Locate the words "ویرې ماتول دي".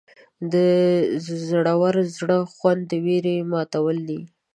3.05-4.21